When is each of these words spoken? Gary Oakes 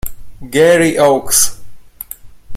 Gary 0.41 0.97
Oakes 0.97 1.61